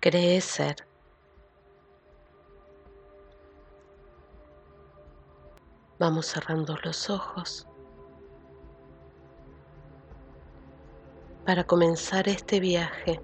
cree 0.00 0.40
ser. 0.40 0.76
Vamos 5.98 6.26
cerrando 6.26 6.76
los 6.84 7.10
ojos 7.10 7.66
para 11.44 11.64
comenzar 11.64 12.28
este 12.28 12.60
viaje. 12.60 13.20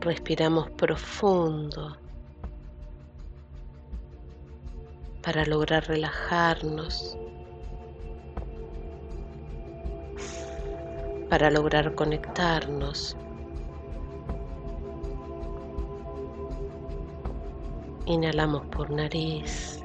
Respiramos 0.00 0.70
profundo 0.72 1.96
para 5.22 5.44
lograr 5.46 5.88
relajarnos, 5.88 7.18
para 11.28 11.50
lograr 11.50 11.94
conectarnos. 11.94 13.16
Inhalamos 18.06 18.64
por 18.66 18.90
nariz. 18.90 19.82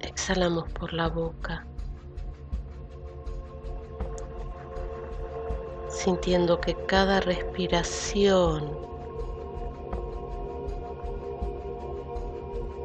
Exhalamos 0.00 0.70
por 0.72 0.92
la 0.94 1.08
boca. 1.08 1.66
Sintiendo 5.88 6.60
que 6.60 6.74
cada 6.86 7.20
respiración 7.20 8.86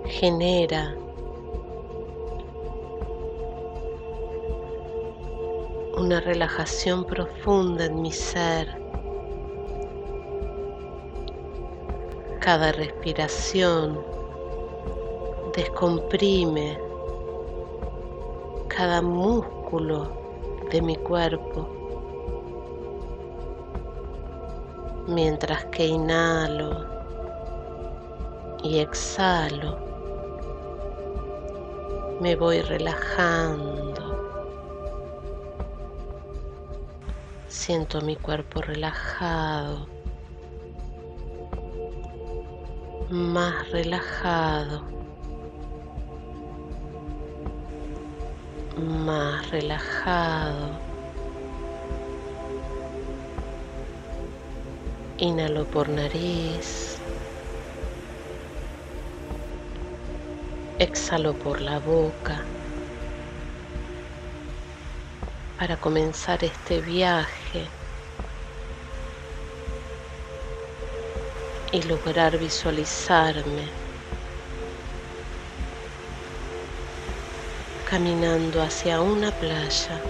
genera 0.06 0.96
una 5.98 6.20
relajación 6.20 7.06
profunda 7.06 7.86
en 7.86 8.02
mi 8.02 8.12
ser. 8.12 8.82
Cada 12.40 12.72
respiración 12.72 14.00
descomprime 15.56 16.80
cada 18.68 19.02
músculo 19.02 20.10
de 20.72 20.82
mi 20.82 20.96
cuerpo. 20.96 21.68
Mientras 25.08 25.66
que 25.66 25.88
inhalo 25.88 26.86
y 28.64 28.80
exhalo, 28.80 29.78
me 32.22 32.36
voy 32.36 32.62
relajando. 32.62 33.91
Siento 37.64 38.02
mi 38.02 38.16
cuerpo 38.16 38.60
relajado. 38.64 39.88
más 43.12 43.70
relajado, 43.70 44.82
más 48.78 49.52
relajado. 49.52 50.80
Inhalo 55.20 55.66
por 55.66 55.88
nariz. 55.88 56.98
Exhalo 60.80 61.38
por 61.38 61.62
la 61.62 61.78
boca 61.78 62.44
para 65.62 65.78
comenzar 65.78 66.44
este 66.44 66.82
viaje 66.82 67.68
y 71.72 71.84
lograr 71.84 72.36
visualizarme 72.40 73.68
caminando 77.88 78.60
hacia 78.64 79.02
una 79.02 79.30
playa. 79.30 80.02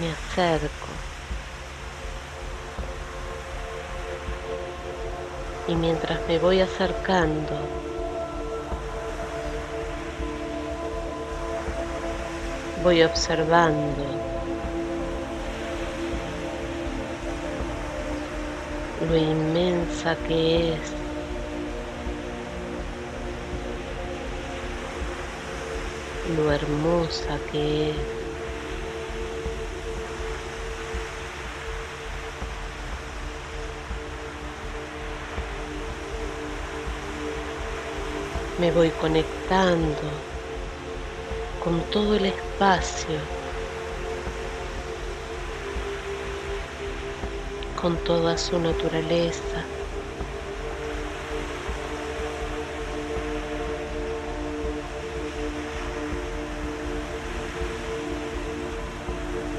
Me 0.00 0.10
acerco 0.10 0.89
y 5.70 5.76
mientras 5.76 6.26
me 6.26 6.40
voy 6.40 6.60
acercando 6.60 7.54
voy 12.82 13.04
observando 13.04 14.04
lo 19.06 19.16
inmensa 19.16 20.16
que 20.26 20.74
es 20.74 20.92
lo 26.36 26.50
hermosa 26.50 27.38
que 27.52 27.90
es 27.90 28.19
me 38.60 38.70
voy 38.72 38.90
conectando 38.90 40.02
con 41.64 41.80
todo 41.90 42.14
el 42.16 42.26
espacio, 42.26 43.18
con 47.80 47.96
toda 48.04 48.36
su 48.36 48.58
naturaleza. 48.58 49.64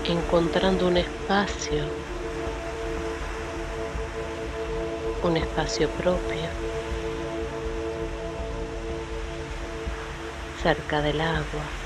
encontrando 0.03 0.88
un 0.88 0.97
espacio, 0.97 1.85
un 5.23 5.38
espacio 5.38 5.88
propio, 5.90 6.50
cerca 10.63 11.01
del 11.01 11.22
agua. 11.22 11.81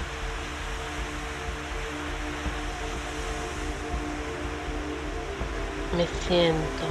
me 5.95 6.07
siento. 6.27 6.85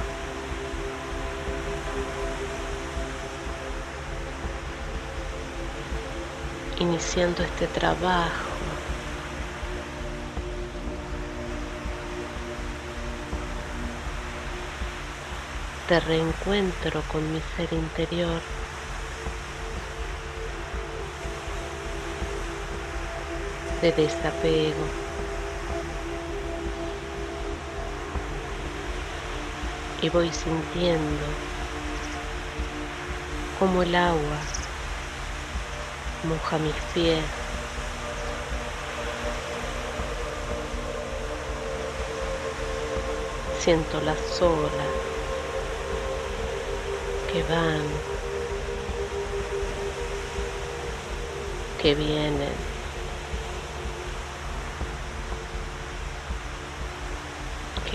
Iniciando 6.79 7.43
este 7.43 7.67
trabajo. 7.67 8.55
de 15.87 15.99
reencuentro 15.99 17.03
con 17.11 17.31
mi 17.31 17.39
ser 17.55 17.71
interior. 17.71 18.41
De 23.85 23.91
desapego. 23.91 24.85
y 30.01 30.09
voy 30.09 30.31
sintiendo 30.31 31.25
como 33.57 33.81
el 33.81 33.95
agua 33.95 34.39
moja 36.27 36.57
mis 36.59 36.75
pies. 36.93 37.23
Siento 43.59 43.99
las 44.01 44.41
olas 44.41 44.71
que 47.31 47.41
van, 47.43 47.81
que 51.81 51.95
vienen. 51.95 52.74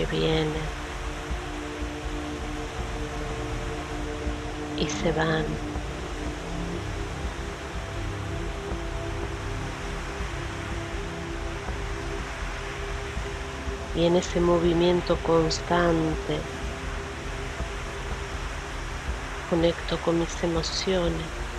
que 0.01 0.17
vienen 0.17 0.53
y 4.79 4.87
se 4.87 5.13
van. 5.13 5.45
Y 13.95 14.07
en 14.07 14.17
ese 14.17 14.41
movimiento 14.41 15.19
constante 15.19 16.39
conecto 19.51 19.99
con 20.03 20.19
mis 20.19 20.43
emociones. 20.43 21.50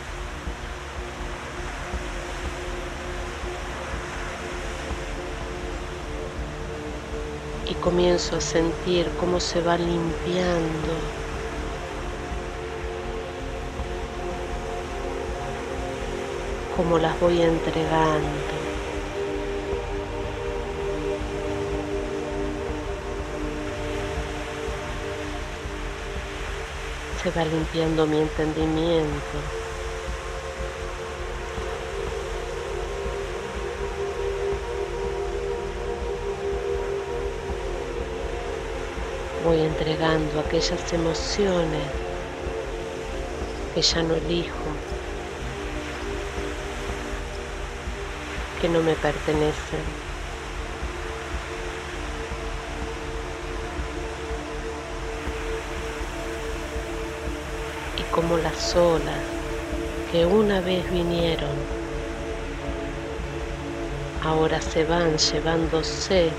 Comienzo 7.81 8.35
a 8.37 8.41
sentir 8.41 9.09
cómo 9.19 9.39
se 9.39 9.61
va 9.61 9.77
limpiando 9.77 10.93
cómo 16.77 16.97
las 16.97 17.19
voy 17.19 17.41
entregando. 17.41 18.51
se 27.23 27.29
va 27.29 27.45
limpiando 27.45 28.07
mi 28.07 28.17
entendimiento. 28.17 29.60
Voy 39.43 39.59
entregando 39.59 40.39
aquellas 40.39 40.93
emociones 40.93 41.83
que 43.73 43.81
ya 43.81 44.03
no 44.03 44.15
elijo, 44.15 44.67
que 48.61 48.69
no 48.69 48.81
me 48.81 48.95
pertenecen. 48.95 50.01
como 58.11 58.37
las 58.37 58.75
olas 58.75 59.23
que 60.11 60.25
una 60.25 60.59
vez 60.59 60.89
vinieron, 60.91 61.55
ahora 64.21 64.59
se 64.59 64.83
van 64.83 65.17
llevándose, 65.17 66.29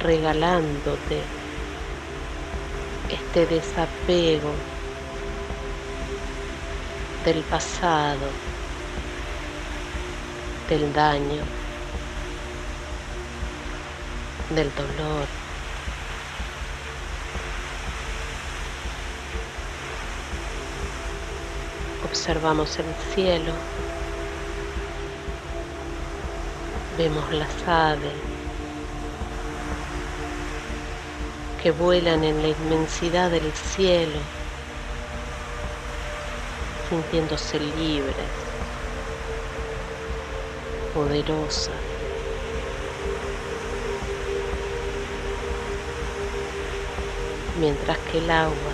regalándote 0.00 1.22
este 3.10 3.46
desapego 3.46 4.52
del 7.24 7.42
pasado, 7.42 8.28
del 10.68 10.92
daño, 10.92 11.42
del 14.54 14.70
dolor. 14.74 15.26
observamos 22.10 22.76
el 22.78 22.86
cielo, 23.14 23.52
vemos 26.98 27.32
las 27.32 27.68
aves 27.68 28.29
que 31.62 31.70
vuelan 31.72 32.24
en 32.24 32.40
la 32.40 32.48
inmensidad 32.48 33.30
del 33.30 33.52
cielo, 33.52 34.18
sintiéndose 36.88 37.60
libres, 37.60 38.14
poderosas. 40.94 41.74
Mientras 47.60 47.98
que 48.10 48.18
el 48.18 48.30
agua 48.30 48.72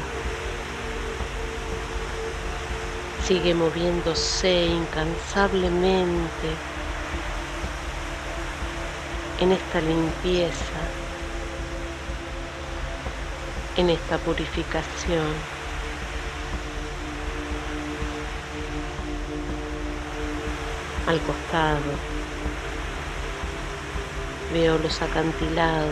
sigue 3.26 3.52
moviéndose 3.52 4.66
incansablemente 4.66 6.48
en 9.40 9.50
esta 9.50 9.80
limpieza, 9.80 11.05
en 13.76 13.90
esta 13.90 14.18
purificación. 14.18 15.26
Al 21.06 21.20
costado 21.20 21.80
veo 24.52 24.78
los 24.78 25.00
acantilados 25.02 25.90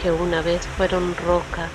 que 0.00 0.10
una 0.12 0.40
vez 0.42 0.66
fueron 0.76 1.14
roca 1.16 1.68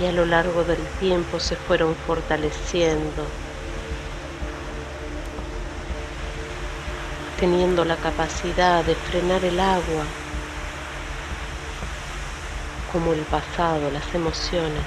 y 0.00 0.06
a 0.06 0.12
lo 0.12 0.24
largo 0.24 0.64
del 0.64 0.82
tiempo 1.00 1.38
se 1.40 1.56
fueron 1.56 1.94
fortaleciendo, 1.94 3.26
teniendo 7.42 7.84
la 7.84 7.96
capacidad 7.96 8.84
de 8.84 8.94
frenar 8.94 9.44
el 9.44 9.58
agua, 9.58 10.06
como 12.92 13.12
el 13.14 13.26
pasado, 13.26 13.90
las 13.90 14.14
emociones. 14.14 14.84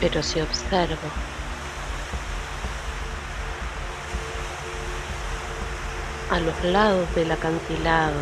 pero 0.00 0.22
si 0.22 0.38
observo 0.38 1.33
a 6.34 6.40
los 6.40 6.64
lados 6.64 7.14
del 7.14 7.30
acantilado, 7.30 8.18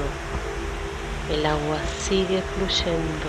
el 1.30 1.46
agua 1.46 1.78
sigue 1.98 2.42
fluyendo, 2.42 3.28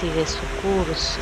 sigue 0.00 0.26
su 0.26 0.40
curso. 0.62 1.20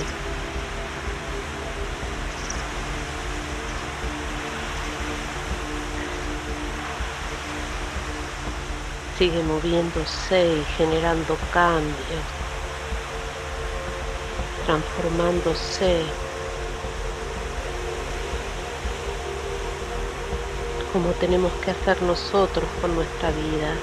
Sigue 9.18 9.42
moviéndose 9.42 10.58
y 10.60 10.64
generando 10.76 11.36
cambios 11.52 12.24
transformándose 14.64 16.02
como 20.92 21.10
tenemos 21.12 21.52
que 21.64 21.70
hacer 21.70 22.02
nosotros 22.02 22.68
con 22.80 22.94
nuestra 22.94 23.30
vida. 23.30 23.74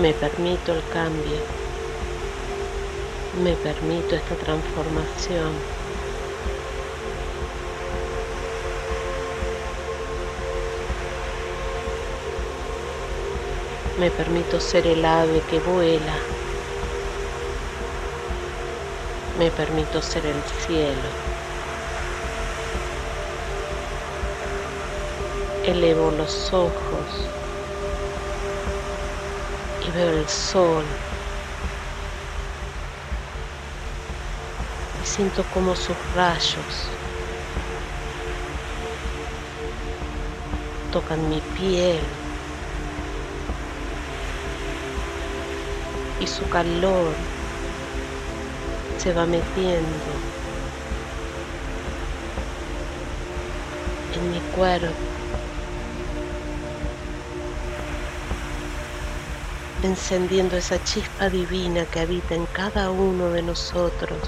Me 0.00 0.12
permito 0.12 0.72
el 0.72 0.82
cambio, 0.92 1.38
me 3.42 3.54
permito 3.54 4.14
esta 4.16 4.34
transformación. 4.36 5.52
Me 13.98 14.10
permito 14.10 14.60
ser 14.60 14.86
el 14.86 15.04
ave 15.04 15.40
que 15.48 15.60
vuela 15.60 16.16
me 19.38 19.50
permito 19.50 20.02
ser 20.02 20.26
el 20.26 20.40
cielo. 20.66 21.21
Elevo 25.64 26.10
los 26.10 26.52
ojos 26.52 26.72
y 29.86 29.90
veo 29.92 30.10
el 30.10 30.28
sol. 30.28 30.84
Y 35.02 35.06
siento 35.06 35.44
como 35.54 35.74
sus 35.76 35.96
rayos 36.14 36.92
tocan 40.92 41.26
mi 41.30 41.40
piel 41.56 41.98
y 46.20 46.26
su 46.26 46.46
calor 46.50 47.14
se 48.98 49.12
va 49.14 49.24
metiendo 49.24 49.88
en 54.14 54.30
mi 54.30 54.40
cuerpo, 54.54 55.11
encendiendo 59.86 60.56
esa 60.56 60.82
chispa 60.82 61.28
divina 61.28 61.84
que 61.86 62.00
habita 62.00 62.34
en 62.34 62.46
cada 62.46 62.90
uno 62.90 63.30
de 63.30 63.42
nosotros. 63.42 64.18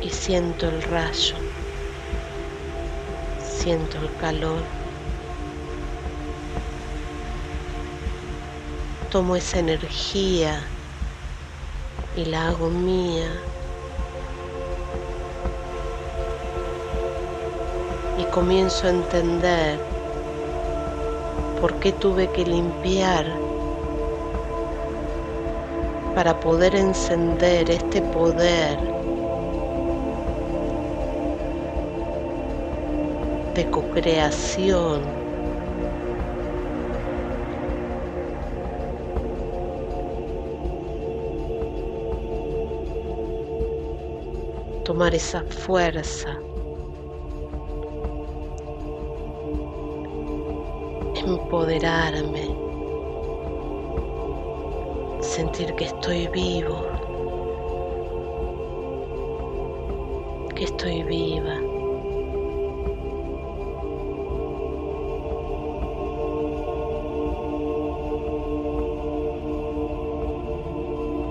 Y 0.00 0.10
siento 0.10 0.68
el 0.68 0.82
rayo, 0.82 1.36
siento 3.38 3.98
el 3.98 4.14
calor. 4.16 4.62
Tomo 9.10 9.36
esa 9.36 9.58
energía 9.60 10.62
y 12.16 12.26
la 12.26 12.48
hago 12.48 12.68
mía. 12.68 13.53
Comienzo 18.34 18.88
a 18.88 18.90
entender 18.90 19.78
por 21.60 21.78
qué 21.78 21.92
tuve 21.92 22.28
que 22.32 22.44
limpiar 22.44 23.24
para 26.16 26.40
poder 26.40 26.74
encender 26.74 27.70
este 27.70 28.02
poder 28.02 28.76
de 33.54 33.70
co-creación. 33.70 35.02
Tomar 44.82 45.14
esa 45.14 45.44
fuerza. 45.44 46.36
Empoderarme. 51.26 52.54
Sentir 55.20 55.74
que 55.74 55.84
estoy 55.84 56.28
vivo. 56.28 56.84
Que 60.54 60.64
estoy 60.64 61.02
viva. 61.04 61.56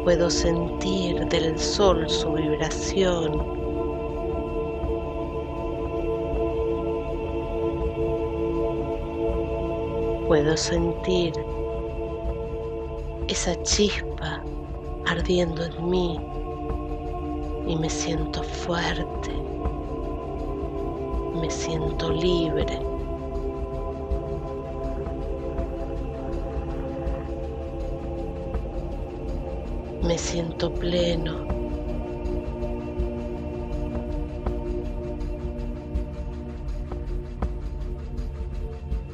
Puedo 0.04 0.30
sentir 0.32 1.24
del 1.28 1.60
sol 1.60 2.10
su 2.10 2.34
vibración. 2.34 3.63
Puedo 10.28 10.58
sentir 10.58 11.34
esa 13.28 13.62
chispa 13.64 14.44
ardiendo 15.06 15.64
en 15.66 15.90
mí 15.90 16.20
y 17.68 17.76
me 17.76 17.90
siento 17.90 18.44
fuerte, 18.44 19.32
me 21.36 21.50
siento 21.50 22.12
libre. 22.12 22.80
me 30.04 30.18
siento 30.18 30.72
pleno. 30.74 31.46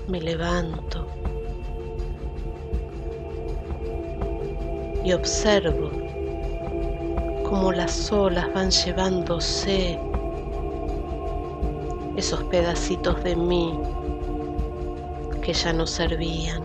Me 0.08 0.20
levanto 0.20 0.88
y 5.10 5.13
observo 5.13 5.89
cómo 7.44 7.72
las 7.72 8.12
olas 8.12 8.48
van 8.54 8.70
llevándose 8.70 10.00
esos 12.16 12.44
pedacitos 12.44 13.24
de 13.24 13.36
mí 13.36 13.80
que 15.42 15.51
ya 15.51 15.74
no 15.74 15.88
servían 15.88 16.62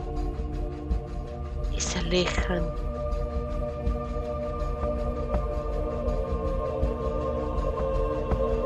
y 1.74 1.80
se 1.80 2.00
alejan 2.00 2.66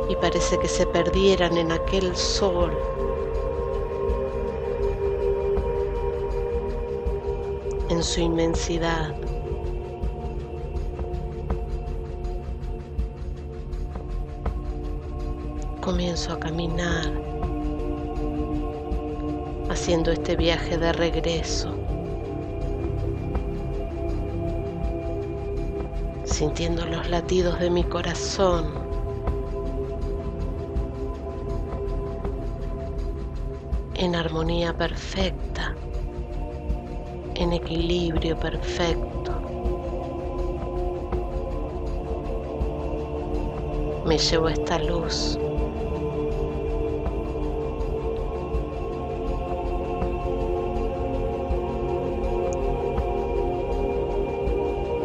y 0.09 0.17
parece 0.17 0.59
que 0.59 0.67
se 0.67 0.87
perdieran 0.87 1.57
en 1.57 1.71
aquel 1.71 2.17
sol. 2.17 2.77
en 7.91 8.03
su 8.05 8.21
inmensidad. 8.21 9.17
Comienzo 15.89 16.35
a 16.35 16.39
caminar, 16.39 17.11
haciendo 19.71 20.13
este 20.13 20.37
viaje 20.37 20.77
de 20.77 20.93
regreso, 20.93 21.75
sintiendo 26.27 26.85
los 26.85 27.09
latidos 27.09 27.59
de 27.59 27.71
mi 27.71 27.85
corazón 27.85 28.67
en 33.95 34.15
armonía 34.15 34.77
perfecta, 34.77 35.75
en 37.35 37.55
equilibrio 37.55 38.39
perfecto. 38.39 39.41
Me 44.05 44.19
llevo 44.19 44.51
esta 44.51 44.79
luz. 44.81 45.39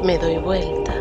Me 0.04 0.18
doy 0.18 0.38
vuelta 0.38 0.94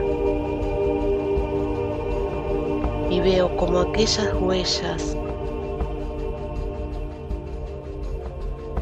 y 3.11 3.19
veo 3.19 3.57
como 3.57 3.81
aquellas 3.81 4.33
huellas 4.41 5.17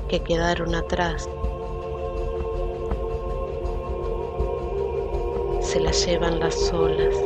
que 0.09 0.21
quedaron 0.21 0.75
atrás. 0.75 1.27
Se 5.63 5.81
las 5.81 6.05
llevan 6.05 6.39
las 6.39 6.71
olas 6.71 7.17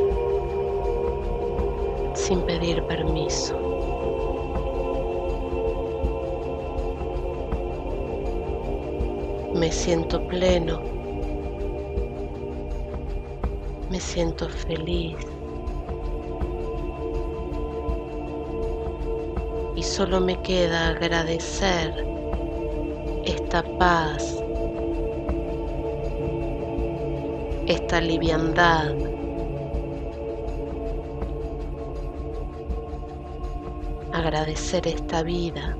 sin 2.13 2.43
pedir 2.43 2.81
permiso. 2.83 3.59
Me 9.53 9.69
siento 9.69 10.25
pleno, 10.27 10.79
me 13.95 14.01
siento 14.01 14.49
feliz 14.49 15.15
y 19.73 19.83
solo 19.83 20.19
me 20.19 20.35
queda 20.41 20.89
agradecer 20.89 22.05
esta 23.23 23.63
paz, 23.77 24.43
esta 27.67 28.01
liviandad. 28.01 28.93
Agradecer 34.11 34.89
esta 34.89 35.23
vida. 35.23 35.77